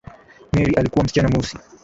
Mary 0.53 0.73
alikuwa 0.75 1.05
msichana 1.05 1.29
mweusi 1.29 1.57